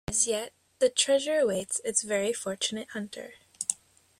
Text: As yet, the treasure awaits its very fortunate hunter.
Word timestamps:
As 0.07 0.25
yet, 0.25 0.53
the 0.79 0.89
treasure 0.89 1.37
awaits 1.37 1.79
its 1.85 2.01
very 2.01 2.33
fortunate 2.33 2.87
hunter. 2.93 3.35